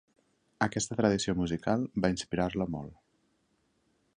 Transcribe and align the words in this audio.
Aquesta 0.65 0.95
tradició 1.01 1.35
musical 1.41 1.85
va 2.07 2.11
inspirar-lo 2.15 2.67
molt. 2.77 2.97